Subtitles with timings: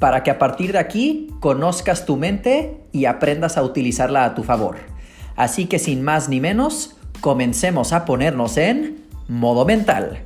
[0.00, 4.42] para que a partir de aquí conozcas tu mente y aprendas a utilizarla a tu
[4.42, 4.78] favor.
[5.36, 10.24] Así que sin más ni menos, comencemos a ponernos en modo mental.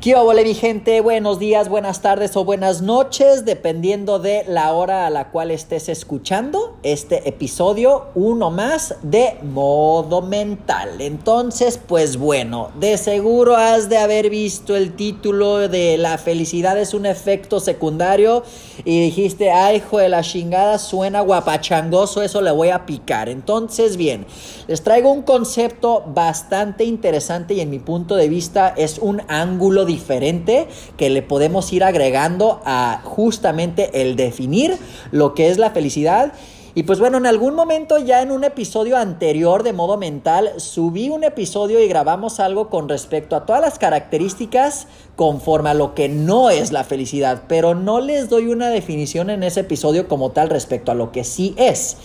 [0.00, 1.02] ¿Qué hola mi gente?
[1.02, 5.90] Buenos días, buenas tardes o buenas noches, dependiendo de la hora a la cual estés
[5.90, 11.02] escuchando este episodio, uno más de modo mental.
[11.02, 16.94] Entonces, pues bueno, de seguro has de haber visto el título de La felicidad es
[16.94, 18.42] un efecto secundario
[18.86, 23.28] y dijiste, ay, hijo de la chingada, suena guapachangoso, eso le voy a picar.
[23.28, 24.24] Entonces, bien,
[24.66, 29.89] les traigo un concepto bastante interesante y en mi punto de vista es un ángulo
[29.90, 34.78] diferente que le podemos ir agregando a justamente el definir
[35.10, 36.32] lo que es la felicidad.
[36.72, 41.08] Y pues bueno, en algún momento ya en un episodio anterior de modo mental subí
[41.08, 46.08] un episodio y grabamos algo con respecto a todas las características conforme a lo que
[46.08, 50.48] no es la felicidad, pero no les doy una definición en ese episodio como tal
[50.48, 51.96] respecto a lo que sí es.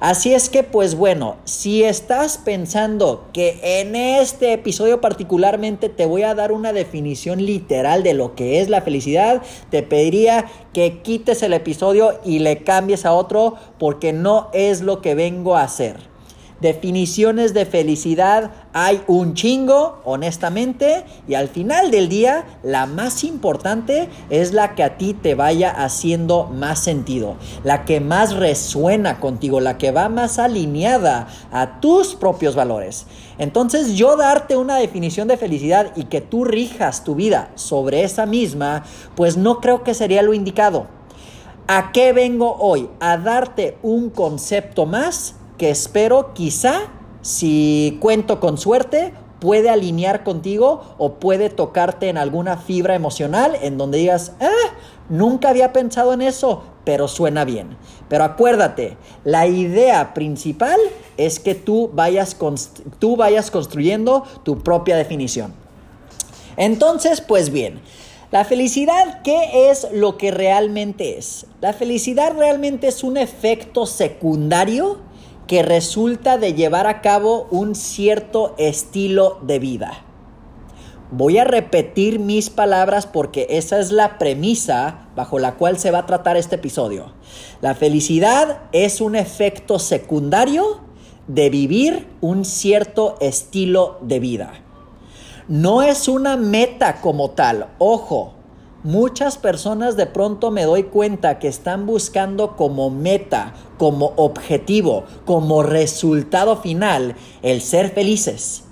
[0.00, 6.22] Así es que, pues bueno, si estás pensando que en este episodio particularmente te voy
[6.22, 11.42] a dar una definición literal de lo que es la felicidad, te pediría que quites
[11.42, 16.09] el episodio y le cambies a otro porque no es lo que vengo a hacer.
[16.60, 24.10] Definiciones de felicidad hay un chingo, honestamente, y al final del día la más importante
[24.28, 29.60] es la que a ti te vaya haciendo más sentido, la que más resuena contigo,
[29.60, 33.06] la que va más alineada a tus propios valores.
[33.38, 38.26] Entonces yo darte una definición de felicidad y que tú rijas tu vida sobre esa
[38.26, 38.84] misma,
[39.14, 40.88] pues no creo que sería lo indicado.
[41.66, 42.90] ¿A qué vengo hoy?
[43.00, 46.84] A darte un concepto más que espero quizá,
[47.20, 53.76] si cuento con suerte, puede alinear contigo o puede tocarte en alguna fibra emocional en
[53.76, 54.74] donde digas, ah,
[55.10, 57.76] nunca había pensado en eso, pero suena bien.
[58.08, 60.80] Pero acuérdate, la idea principal
[61.18, 62.38] es que tú vayas,
[62.98, 65.52] tú vayas construyendo tu propia definición.
[66.56, 67.82] Entonces, pues bien,
[68.30, 71.44] la felicidad, ¿qué es lo que realmente es?
[71.60, 75.09] La felicidad realmente es un efecto secundario
[75.50, 80.04] que resulta de llevar a cabo un cierto estilo de vida.
[81.10, 85.98] Voy a repetir mis palabras porque esa es la premisa bajo la cual se va
[85.98, 87.14] a tratar este episodio.
[87.62, 90.82] La felicidad es un efecto secundario
[91.26, 94.52] de vivir un cierto estilo de vida.
[95.48, 98.34] No es una meta como tal, ojo,
[98.82, 105.62] Muchas personas de pronto me doy cuenta que están buscando como meta, como objetivo, como
[105.62, 108.64] resultado final el ser felices.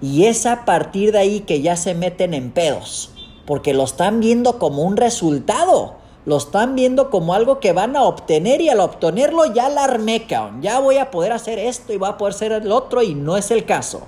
[0.00, 3.12] Y es a partir de ahí que ya se meten en pedos,
[3.46, 5.94] porque lo están viendo como un resultado,
[6.26, 10.26] lo están viendo como algo que van a obtener y al obtenerlo ya la armé,
[10.60, 13.36] ya voy a poder hacer esto y voy a poder hacer el otro y no
[13.36, 14.02] es el caso.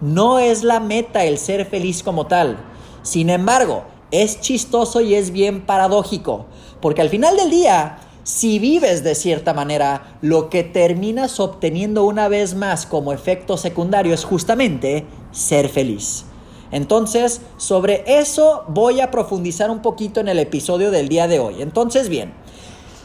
[0.00, 2.58] No es la meta el ser feliz como tal.
[3.02, 3.82] Sin embargo,
[4.22, 6.46] es chistoso y es bien paradójico,
[6.80, 12.28] porque al final del día, si vives de cierta manera, lo que terminas obteniendo una
[12.28, 16.26] vez más como efecto secundario es justamente ser feliz.
[16.70, 21.60] Entonces, sobre eso voy a profundizar un poquito en el episodio del día de hoy.
[21.60, 22.32] Entonces, bien,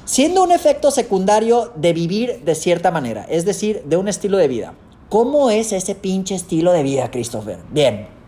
[0.06, 4.48] siendo un efecto secundario de vivir de cierta manera, es decir, de un estilo de
[4.48, 4.74] vida.
[5.10, 7.58] ¿Cómo es ese pinche estilo de vida, Christopher?
[7.72, 8.19] Bien,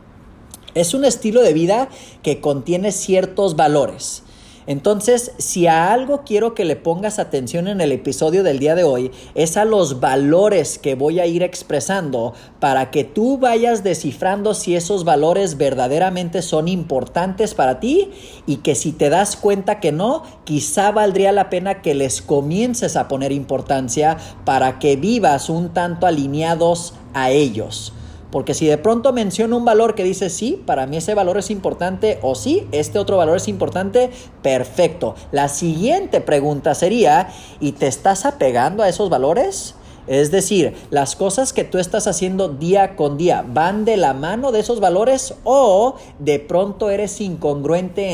[0.76, 1.90] es un estilo de vida
[2.24, 4.24] que contiene ciertos valores.
[4.68, 8.84] Entonces, si a algo quiero que le pongas atención en el episodio del día de
[8.84, 14.54] hoy, es a los valores que voy a ir expresando para que tú vayas descifrando
[14.54, 18.12] si esos valores verdaderamente son importantes para ti
[18.46, 22.96] y que si te das cuenta que no, quizá valdría la pena que les comiences
[22.96, 27.94] a poner importancia para que vivas un tanto alineados a ellos.
[28.32, 31.52] Porque si de pronto menciono un valor que dice sí, para mí ese valor es
[31.52, 34.10] importante o sí, este otro valor es importante,
[34.42, 35.16] perfecto.
[35.32, 37.30] La siguiente pregunta sería,
[37.60, 39.76] ¿y te estás apegando a esos valores?
[40.08, 44.52] Es decir, las cosas que tú estás haciendo día con día van de la mano
[44.52, 48.14] de esos valores o de pronto eres incongruente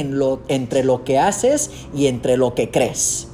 [0.50, 3.30] entre lo que haces y entre lo que crees.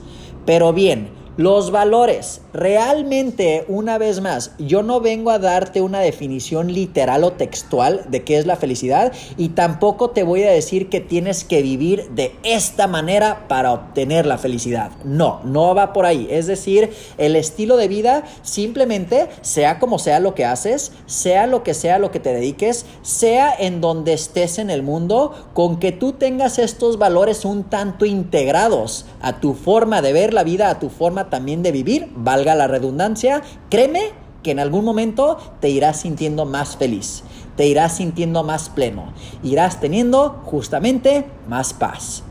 [0.46, 6.72] Pero bien, los valores, realmente, una vez más, yo no vengo a darte una definición
[6.72, 11.02] literal o textual de qué es la felicidad y tampoco te voy a decir que
[11.02, 14.92] tienes que vivir de esta manera para obtener la felicidad.
[15.06, 16.28] No, no va por ahí.
[16.30, 21.64] Es decir, el estilo de vida simplemente, sea como sea lo que haces, sea lo
[21.64, 25.92] que sea lo que te dediques, sea en donde estés en el mundo, con que
[25.92, 30.80] tú tengas estos valores un tanto integrados a tu forma de ver la vida, a
[30.80, 34.12] tu forma también de vivir, valga la redundancia, créeme
[34.44, 37.24] que en algún momento te irás sintiendo más feliz,
[37.56, 42.24] te irás sintiendo más pleno, irás teniendo justamente más paz.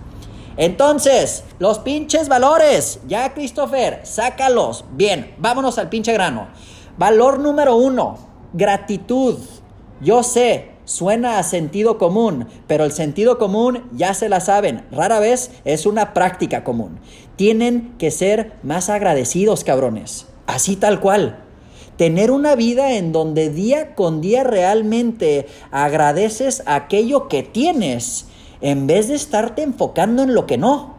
[0.56, 4.84] Entonces, los pinches valores, ya Christopher, sácalos.
[4.92, 6.48] Bien, vámonos al pinche grano.
[6.98, 8.18] Valor número uno,
[8.52, 9.38] gratitud.
[10.02, 15.20] Yo sé, Suena a sentido común, pero el sentido común ya se la saben, rara
[15.20, 16.98] vez es una práctica común.
[17.36, 20.26] Tienen que ser más agradecidos, cabrones.
[20.46, 21.38] Así tal cual.
[21.96, 28.26] Tener una vida en donde día con día realmente agradeces aquello que tienes,
[28.60, 30.91] en vez de estarte enfocando en lo que no.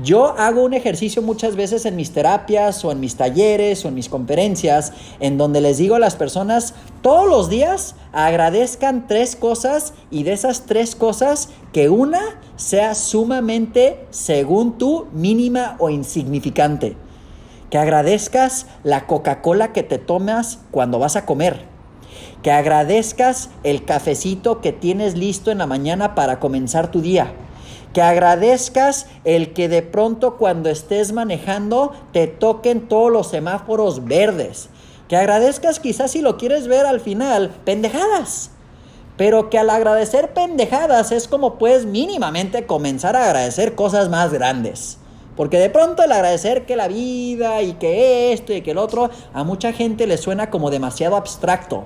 [0.00, 3.94] Yo hago un ejercicio muchas veces en mis terapias o en mis talleres o en
[3.94, 6.72] mis conferencias en donde les digo a las personas
[7.02, 12.20] todos los días agradezcan tres cosas y de esas tres cosas que una
[12.56, 16.96] sea sumamente, según tú, mínima o insignificante.
[17.68, 21.66] Que agradezcas la Coca-Cola que te tomas cuando vas a comer.
[22.42, 27.34] Que agradezcas el cafecito que tienes listo en la mañana para comenzar tu día
[27.92, 34.68] que agradezcas el que de pronto cuando estés manejando te toquen todos los semáforos verdes.
[35.08, 38.50] Que agradezcas quizás si lo quieres ver al final, pendejadas.
[39.16, 44.98] Pero que al agradecer pendejadas es como puedes mínimamente comenzar a agradecer cosas más grandes.
[45.36, 49.10] Porque de pronto el agradecer que la vida y que esto y que el otro
[49.32, 51.84] a mucha gente le suena como demasiado abstracto.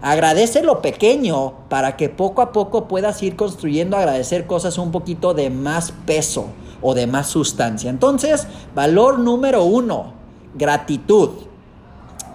[0.00, 5.34] Agradece lo pequeño para que poco a poco puedas ir construyendo, agradecer cosas un poquito
[5.34, 6.46] de más peso
[6.80, 7.90] o de más sustancia.
[7.90, 10.12] Entonces, valor número uno,
[10.54, 11.30] gratitud.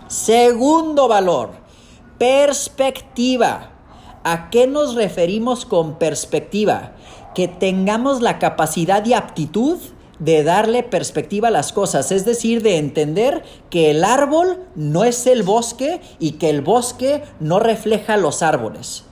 [0.08, 1.52] Segundo valor,
[2.18, 3.70] perspectiva.
[4.26, 6.92] ¿A qué nos referimos con perspectiva?
[7.34, 9.80] Que tengamos la capacidad y aptitud
[10.24, 15.28] de darle perspectiva a las cosas, es decir, de entender que el árbol no es
[15.28, 19.04] el bosque y que el bosque no refleja los árboles.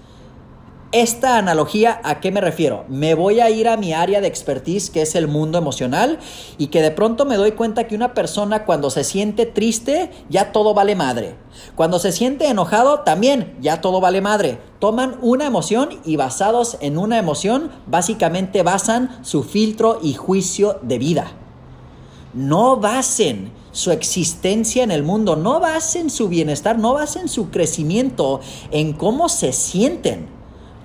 [0.93, 2.83] Esta analogía, ¿a qué me refiero?
[2.89, 6.19] Me voy a ir a mi área de expertise, que es el mundo emocional,
[6.57, 10.51] y que de pronto me doy cuenta que una persona cuando se siente triste, ya
[10.51, 11.35] todo vale madre.
[11.75, 14.59] Cuando se siente enojado, también ya todo vale madre.
[14.79, 20.97] Toman una emoción y basados en una emoción, básicamente basan su filtro y juicio de
[20.97, 21.31] vida.
[22.33, 28.41] No basen su existencia en el mundo, no basen su bienestar, no basen su crecimiento
[28.71, 30.40] en cómo se sienten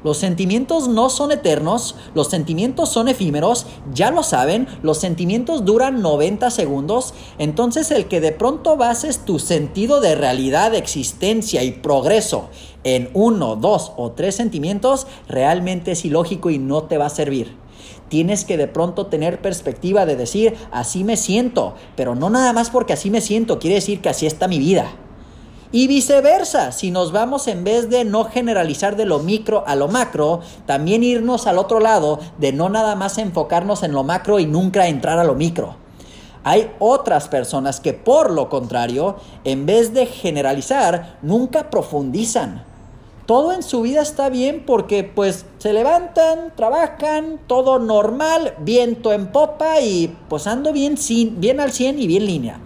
[0.06, 6.00] los sentimientos no son eternos, los sentimientos son efímeros, ya lo saben, los sentimientos duran
[6.00, 12.50] 90 segundos, entonces el que de pronto bases tu sentido de realidad, existencia y progreso
[12.84, 17.56] en uno, dos o tres sentimientos, realmente es ilógico y no te va a servir.
[18.08, 22.70] Tienes que de pronto tener perspectiva de decir, así me siento, pero no nada más
[22.70, 24.86] porque así me siento, quiere decir que así está mi vida.
[25.72, 29.88] Y viceversa, si nos vamos en vez de no generalizar de lo micro a lo
[29.88, 34.46] macro, también irnos al otro lado de no nada más enfocarnos en lo macro y
[34.46, 35.76] nunca entrar a lo micro.
[36.44, 42.64] Hay otras personas que por lo contrario, en vez de generalizar, nunca profundizan.
[43.26, 49.32] Todo en su vida está bien porque pues se levantan, trabajan, todo normal, viento en
[49.32, 50.94] popa y pues ando bien,
[51.32, 52.60] bien al 100 y bien línea.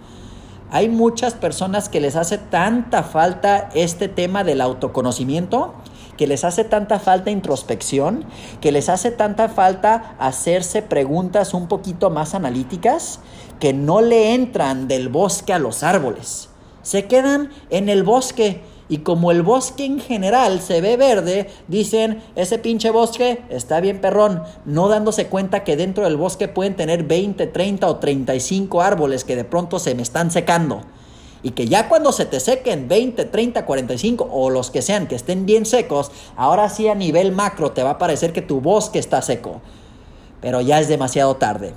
[0.73, 5.73] Hay muchas personas que les hace tanta falta este tema del autoconocimiento,
[6.15, 8.23] que les hace tanta falta introspección,
[8.61, 13.19] que les hace tanta falta hacerse preguntas un poquito más analíticas,
[13.59, 16.47] que no le entran del bosque a los árboles.
[16.83, 18.61] Se quedan en el bosque
[18.91, 24.01] y como el bosque en general se ve verde, dicen, ese pinche bosque está bien
[24.01, 29.23] perrón, no dándose cuenta que dentro del bosque pueden tener 20, 30 o 35 árboles
[29.23, 30.81] que de pronto se me están secando.
[31.41, 35.15] Y que ya cuando se te sequen 20, 30, 45 o los que sean que
[35.15, 38.99] estén bien secos, ahora sí a nivel macro te va a parecer que tu bosque
[38.99, 39.61] está seco.
[40.41, 41.73] Pero ya es demasiado tarde.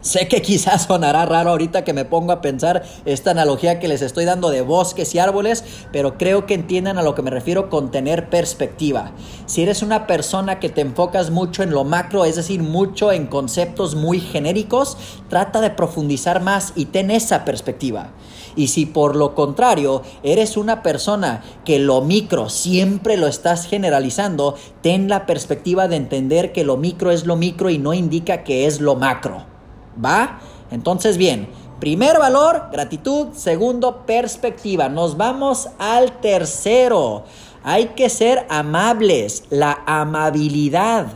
[0.00, 4.02] Sé que quizás sonará raro ahorita que me pongo a pensar esta analogía que les
[4.02, 7.68] estoy dando de bosques y árboles, pero creo que entiendan a lo que me refiero
[7.68, 9.12] con tener perspectiva.
[9.46, 13.26] Si eres una persona que te enfocas mucho en lo macro, es decir, mucho en
[13.26, 14.96] conceptos muy genéricos,
[15.28, 18.12] trata de profundizar más y ten esa perspectiva.
[18.56, 24.56] Y si por lo contrario eres una persona que lo micro siempre lo estás generalizando,
[24.82, 28.66] ten la perspectiva de entender que lo micro es lo micro y no indica que
[28.66, 29.57] es lo macro.
[30.02, 30.40] ¿Va?
[30.70, 31.48] Entonces, bien,
[31.80, 33.28] primer valor, gratitud.
[33.34, 34.88] Segundo, perspectiva.
[34.88, 37.24] Nos vamos al tercero.
[37.64, 41.06] Hay que ser amables, la amabilidad.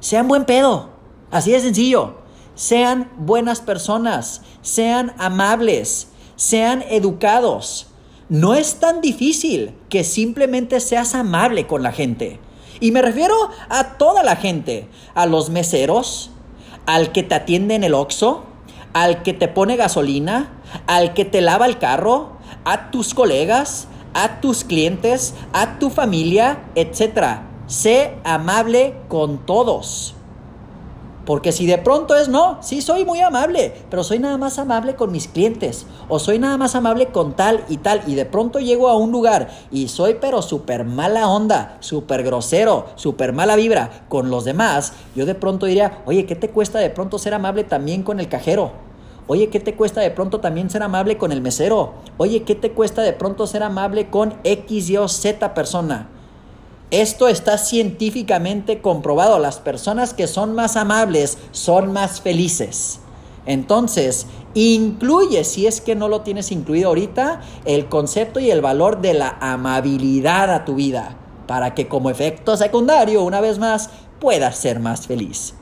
[0.00, 0.90] Sean buen pedo.
[1.30, 2.18] Así de sencillo.
[2.54, 7.86] Sean buenas personas, sean amables, sean educados.
[8.28, 12.40] No es tan difícil que simplemente seas amable con la gente.
[12.80, 13.34] Y me refiero
[13.68, 16.32] a toda la gente, a los meseros,
[16.88, 18.44] al que te atiende en el Oxxo,
[18.94, 20.48] al que te pone gasolina,
[20.86, 26.64] al que te lava el carro, a tus colegas, a tus clientes, a tu familia,
[26.76, 27.40] etc.
[27.66, 30.14] Sé amable con todos.
[31.28, 34.94] Porque si de pronto es no, sí soy muy amable, pero soy nada más amable
[34.94, 38.60] con mis clientes o soy nada más amable con tal y tal y de pronto
[38.60, 44.06] llego a un lugar y soy pero súper mala onda, súper grosero, súper mala vibra
[44.08, 47.62] con los demás, yo de pronto diría, oye, ¿qué te cuesta de pronto ser amable
[47.62, 48.72] también con el cajero?
[49.26, 51.92] Oye, ¿qué te cuesta de pronto también ser amable con el mesero?
[52.16, 56.08] Oye, ¿qué te cuesta de pronto ser amable con X, Y o Z persona?
[56.90, 59.38] Esto está científicamente comprobado.
[59.38, 63.00] Las personas que son más amables son más felices.
[63.44, 69.00] Entonces, incluye, si es que no lo tienes incluido ahorita, el concepto y el valor
[69.00, 71.16] de la amabilidad a tu vida,
[71.46, 75.54] para que como efecto secundario, una vez más, puedas ser más feliz.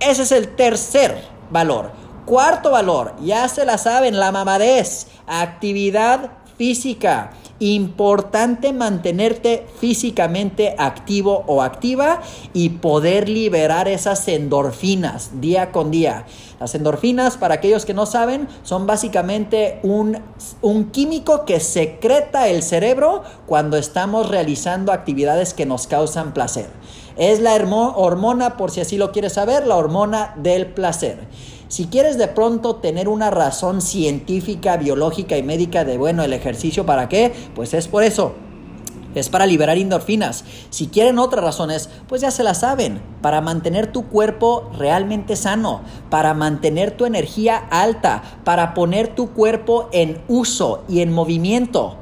[0.00, 1.92] Ese es el tercer valor.
[2.26, 7.32] Cuarto valor, ya se la saben, la mamadez, actividad física.
[7.60, 12.20] Importante mantenerte físicamente activo o activa
[12.52, 16.26] y poder liberar esas endorfinas día con día.
[16.58, 20.18] Las endorfinas, para aquellos que no saben, son básicamente un,
[20.62, 26.66] un químico que secreta el cerebro cuando estamos realizando actividades que nos causan placer.
[27.16, 31.18] Es la hormona, por si así lo quieres saber, la hormona del placer.
[31.74, 36.86] Si quieres de pronto tener una razón científica, biológica y médica de, bueno, el ejercicio
[36.86, 38.36] para qué, pues es por eso.
[39.16, 40.44] Es para liberar endorfinas.
[40.70, 43.02] Si quieren otras razones, pues ya se las saben.
[43.22, 49.88] Para mantener tu cuerpo realmente sano, para mantener tu energía alta, para poner tu cuerpo
[49.90, 51.96] en uso y en movimiento.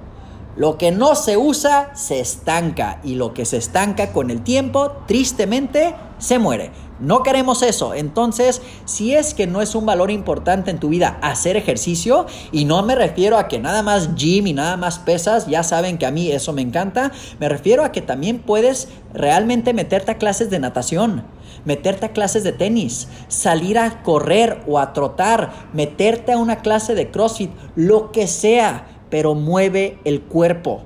[0.55, 4.93] Lo que no se usa se estanca y lo que se estanca con el tiempo,
[5.07, 6.73] tristemente, se muere.
[7.03, 7.95] No queremos eso.
[7.95, 12.65] Entonces, si es que no es un valor importante en tu vida hacer ejercicio, y
[12.65, 16.07] no me refiero a que nada más gym y nada más pesas, ya saben que
[16.07, 20.49] a mí eso me encanta, me refiero a que también puedes realmente meterte a clases
[20.49, 21.25] de natación,
[21.65, 26.95] meterte a clases de tenis, salir a correr o a trotar, meterte a una clase
[26.95, 30.83] de CrossFit, lo que sea, pero mueve el cuerpo,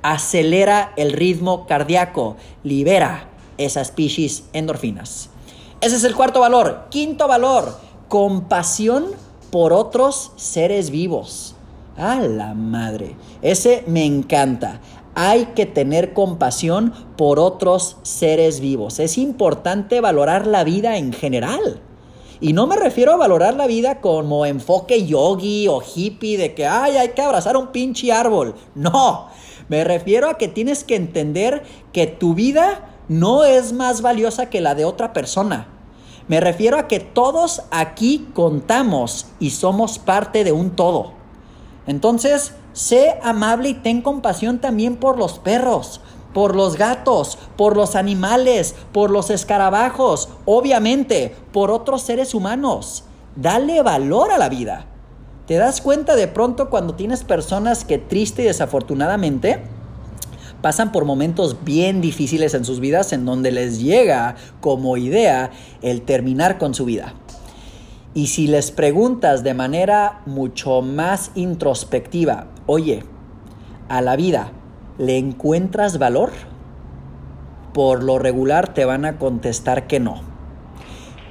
[0.00, 5.28] acelera el ritmo cardíaco, libera esas species endorfinas.
[5.80, 6.86] Ese es el cuarto valor.
[6.90, 7.76] Quinto valor,
[8.08, 9.06] compasión
[9.50, 11.54] por otros seres vivos.
[11.96, 13.14] A la madre.
[13.42, 14.80] Ese me encanta.
[15.14, 18.98] Hay que tener compasión por otros seres vivos.
[18.98, 21.80] Es importante valorar la vida en general.
[22.40, 26.66] Y no me refiero a valorar la vida como enfoque yogi o hippie de que,
[26.66, 28.54] ay, hay que abrazar un pinche árbol.
[28.74, 29.28] No,
[29.68, 34.60] me refiero a que tienes que entender que tu vida no es más valiosa que
[34.60, 35.68] la de otra persona.
[36.28, 41.12] Me refiero a que todos aquí contamos y somos parte de un todo.
[41.86, 46.02] Entonces, sé amable y ten compasión también por los perros,
[46.34, 53.04] por los gatos, por los animales, por los escarabajos, obviamente, por otros seres humanos.
[53.34, 54.84] Dale valor a la vida.
[55.46, 59.62] ¿Te das cuenta de pronto cuando tienes personas que triste y desafortunadamente
[60.62, 65.50] pasan por momentos bien difíciles en sus vidas en donde les llega como idea
[65.82, 67.14] el terminar con su vida.
[68.14, 73.04] Y si les preguntas de manera mucho más introspectiva, oye,
[73.88, 74.50] a la vida,
[74.98, 76.32] ¿le encuentras valor?
[77.72, 80.37] Por lo regular te van a contestar que no.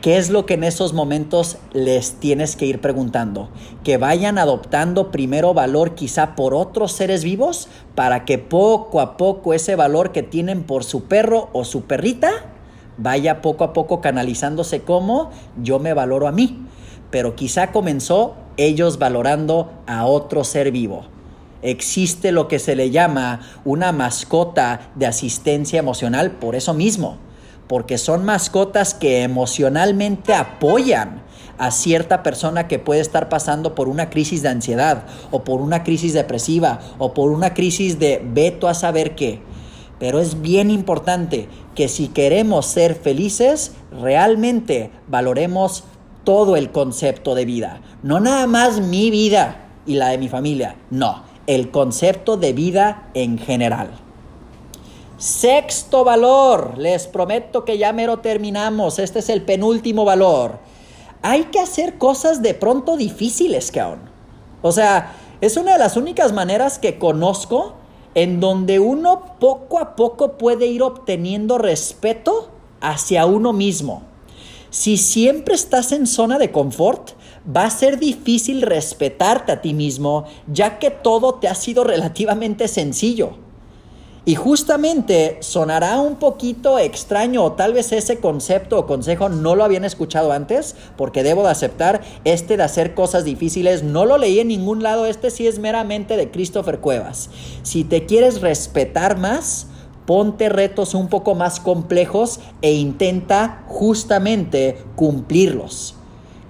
[0.08, 3.50] ¿Qué es lo que en esos momentos les tienes que ir preguntando?
[3.84, 9.54] Que vayan adoptando primero valor quizá por otros seres vivos para que poco a poco
[9.54, 12.30] ese valor que tienen por su perro o su perrita
[12.98, 15.30] vaya poco a poco canalizándose como
[15.62, 16.66] yo me valoro a mí.
[17.12, 21.04] pero quizá comenzó ellos valorando a otro ser vivo.
[21.62, 27.18] Existe lo que se le llama una mascota de asistencia emocional por eso mismo,
[27.68, 31.24] porque son mascotas que emocionalmente apoyan
[31.58, 35.84] a cierta persona que puede estar pasando por una crisis de ansiedad o por una
[35.84, 39.42] crisis depresiva o por una crisis de veto a saber qué.
[40.00, 45.86] Pero es bien importante que si queremos ser felices, realmente valoremos
[46.24, 47.82] todo el concepto de vida.
[48.04, 50.76] No nada más mi vida y la de mi familia.
[50.92, 54.07] No, el concepto de vida en general.
[55.18, 60.60] Sexto valor, les prometo que ya mero terminamos, este es el penúltimo valor.
[61.24, 64.12] Hay que hacer cosas de pronto difíciles, cabrón.
[64.62, 67.74] O sea, es una de las únicas maneras que conozco
[68.14, 74.04] en donde uno poco a poco puede ir obteniendo respeto hacia uno mismo.
[74.70, 80.26] Si siempre estás en zona de confort, va a ser difícil respetarte a ti mismo,
[80.46, 83.47] ya que todo te ha sido relativamente sencillo.
[84.28, 89.64] Y justamente sonará un poquito extraño o tal vez ese concepto o consejo no lo
[89.64, 94.40] habían escuchado antes, porque debo de aceptar, este de hacer cosas difíciles no lo leí
[94.40, 97.30] en ningún lado, este sí es meramente de Christopher Cuevas.
[97.64, 99.68] Si te quieres respetar más,
[100.06, 105.97] ponte retos un poco más complejos e intenta justamente cumplirlos.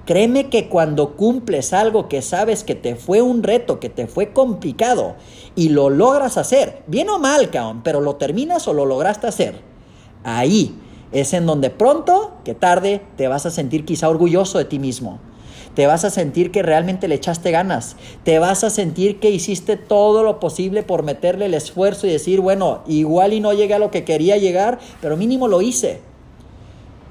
[0.07, 4.31] Créeme que cuando cumples algo que sabes que te fue un reto, que te fue
[4.31, 5.15] complicado
[5.53, 9.59] y lo logras hacer, bien o mal, caón, pero lo terminas o lo lograste hacer,
[10.23, 10.73] ahí
[11.11, 15.19] es en donde pronto que tarde te vas a sentir quizá orgulloso de ti mismo.
[15.75, 17.97] Te vas a sentir que realmente le echaste ganas.
[18.23, 22.39] Te vas a sentir que hiciste todo lo posible por meterle el esfuerzo y decir,
[22.39, 25.99] bueno, igual y no llegué a lo que quería llegar, pero mínimo lo hice.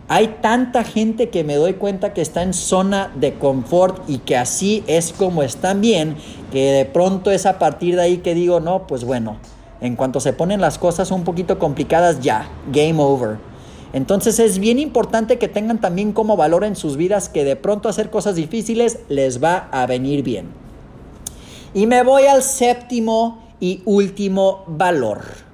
[0.09, 4.37] Hay tanta gente que me doy cuenta que está en zona de confort y que
[4.37, 6.17] así es como están bien,
[6.53, 9.39] que de pronto es a partir de ahí que digo, no, pues bueno,
[9.81, 13.39] en cuanto se ponen las cosas un poquito complicadas, ya, game over.
[13.93, 17.89] Entonces es bien importante que tengan también como valor en sus vidas que de pronto
[17.89, 20.47] hacer cosas difíciles les va a venir bien.
[21.75, 25.46] Y me voy al séptimo y último valor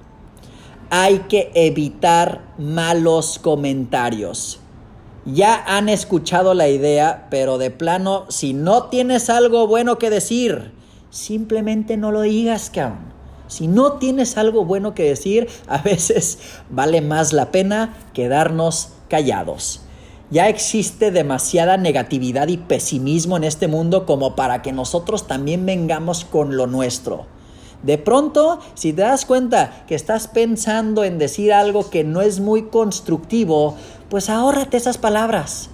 [0.95, 4.59] hay que evitar malos comentarios.
[5.25, 10.71] Ya han escuchado la idea, pero de plano, si no tienes algo bueno que decir,
[11.09, 13.11] simplemente no lo digas, cabrón.
[13.47, 16.37] Si no tienes algo bueno que decir, a veces
[16.69, 19.81] vale más la pena quedarnos callados.
[20.29, 26.23] Ya existe demasiada negatividad y pesimismo en este mundo como para que nosotros también vengamos
[26.23, 27.25] con lo nuestro.
[27.83, 32.39] De pronto, si te das cuenta que estás pensando en decir algo que no es
[32.39, 33.75] muy constructivo,
[34.09, 35.69] pues ahórrate esas palabras.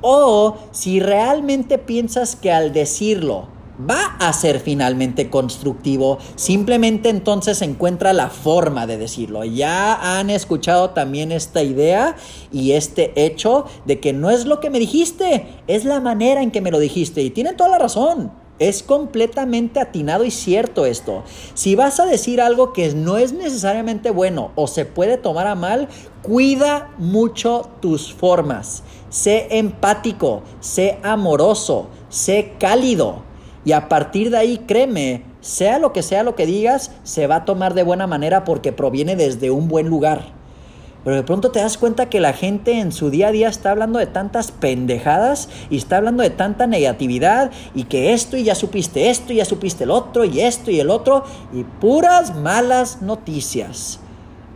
[0.00, 3.46] O si realmente piensas que al decirlo
[3.88, 9.44] va a ser finalmente constructivo, simplemente entonces encuentra la forma de decirlo.
[9.44, 12.16] Ya han escuchado también esta idea
[12.50, 16.50] y este hecho de que no es lo que me dijiste, es la manera en
[16.50, 17.22] que me lo dijiste.
[17.22, 18.41] Y tienen toda la razón.
[18.58, 21.24] Es completamente atinado y cierto esto.
[21.54, 25.54] Si vas a decir algo que no es necesariamente bueno o se puede tomar a
[25.54, 25.88] mal,
[26.22, 28.82] cuida mucho tus formas.
[29.08, 33.22] Sé empático, sé amoroso, sé cálido.
[33.64, 37.36] Y a partir de ahí, créeme, sea lo que sea lo que digas, se va
[37.36, 40.41] a tomar de buena manera porque proviene desde un buen lugar.
[41.04, 43.72] Pero de pronto te das cuenta que la gente en su día a día está
[43.72, 48.54] hablando de tantas pendejadas y está hablando de tanta negatividad y que esto y ya
[48.54, 53.02] supiste esto y ya supiste el otro y esto y el otro y puras malas
[53.02, 53.98] noticias.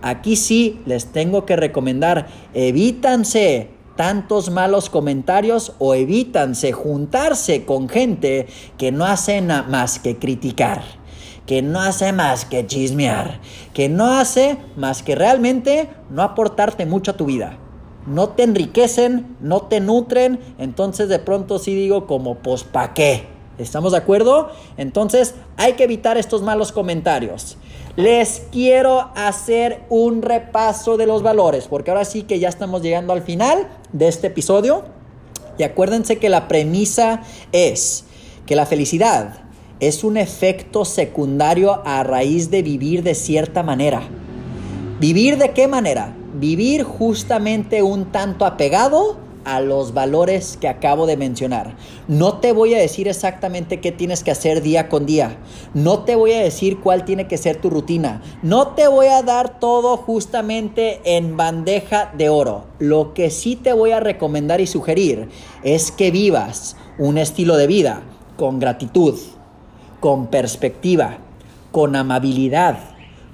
[0.03, 8.47] Aquí sí les tengo que recomendar, evítanse tantos malos comentarios o evítanse juntarse con gente
[8.79, 11.06] que no hacen más que criticar
[11.47, 13.41] que no hace más que chismear,
[13.73, 17.59] que no hace más que realmente no aportarte mucho a tu vida.
[18.07, 23.27] No te enriquecen, no te nutren, entonces de pronto sí digo como, pues, ¿pa' qué?
[23.59, 24.51] ¿Estamos de acuerdo?
[24.77, 27.57] Entonces hay que evitar estos malos comentarios.
[27.97, 33.13] Les quiero hacer un repaso de los valores, porque ahora sí que ya estamos llegando
[33.13, 34.85] al final de este episodio.
[35.59, 38.05] Y acuérdense que la premisa es
[38.45, 39.46] que la felicidad
[39.81, 44.03] es un efecto secundario a raíz de vivir de cierta manera.
[45.01, 46.17] ¿Vivir de qué manera?
[46.35, 51.77] Vivir justamente un tanto apegado a los valores que acabo de mencionar.
[52.09, 55.39] No te voy a decir exactamente qué tienes que hacer día con día.
[55.73, 58.23] No te voy a decir cuál tiene que ser tu rutina.
[58.43, 62.65] No te voy a dar todo justamente en bandeja de oro.
[62.81, 65.29] Lo que sí te voy a recomendar y sugerir
[65.63, 68.03] es que vivas un estilo de vida
[68.37, 69.15] con gratitud,
[70.07, 71.19] con perspectiva,
[71.73, 72.79] con amabilidad,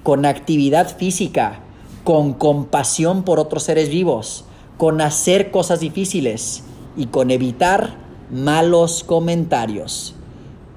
[0.01, 1.59] con actividad física,
[2.03, 4.45] con compasión por otros seres vivos,
[4.79, 6.63] con hacer cosas difíciles
[6.97, 7.93] y con evitar
[8.31, 10.15] malos comentarios.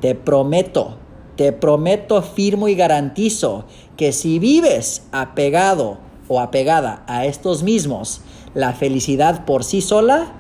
[0.03, 0.99] Te prometo,
[1.37, 3.65] te prometo, firmo y garantizo
[3.97, 5.97] que si vives apegado
[6.29, 8.21] o apegada a estos mismos,
[8.53, 10.35] la felicidad por sí sola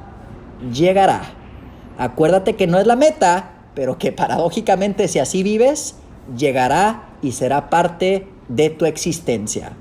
[0.70, 1.22] llegará.
[1.96, 5.94] Acuérdate que no es la meta, pero que paradójicamente si así vives,
[6.36, 9.76] llegará y será parte de tu existencia.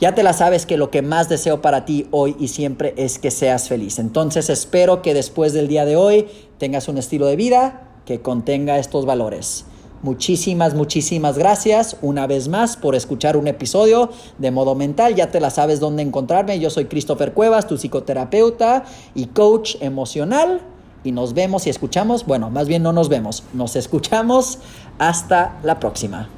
[0.00, 3.20] Ya te la sabes que lo que más deseo para ti hoy y siempre es
[3.20, 4.00] que seas feliz.
[4.00, 6.26] Entonces espero que después del día de hoy
[6.58, 9.66] tengas un estilo de vida que contenga estos valores.
[10.02, 15.14] Muchísimas, muchísimas gracias una vez más por escuchar un episodio de Modo Mental.
[15.14, 16.58] Ya te la sabes dónde encontrarme.
[16.58, 18.84] Yo soy Christopher Cuevas, tu psicoterapeuta
[19.14, 20.73] y coach emocional.
[21.04, 22.26] Y nos vemos y escuchamos.
[22.26, 23.44] Bueno, más bien no nos vemos.
[23.52, 24.58] Nos escuchamos.
[24.98, 26.28] Hasta la próxima.